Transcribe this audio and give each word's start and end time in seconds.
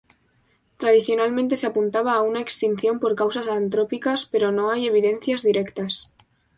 Tradicionalmente 0.77 1.57
se 1.57 1.67
apuntaba 1.67 2.15
a 2.15 2.23
una 2.23 2.41
extinción 2.41 2.99
por 2.99 3.13
causas 3.13 3.47
antrópicas, 3.47 4.25
pero 4.25 4.51
no 4.51 4.71
hay 4.71 4.87
evidencias 4.87 5.43
directas. 5.43 6.11